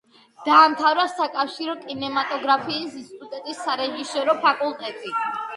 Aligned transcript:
დაამთავრა 0.45 1.03
საკავშირო 1.11 1.75
კინემატოგრაფიის 1.83 2.97
ინსტიტუტის 3.03 3.63
სარეჟისორო 3.67 4.37
ფაკულტეტი. 4.49 5.17